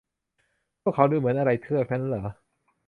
[0.81, 2.23] พวกเขาดูเหมือนอะไรเทือกนั้นหรอ?